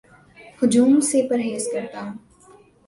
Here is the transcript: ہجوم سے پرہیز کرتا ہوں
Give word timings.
ہجوم 0.61 0.99
سے 0.99 1.21
پرہیز 1.29 1.67
کرتا 1.73 2.01
ہوں 2.01 2.17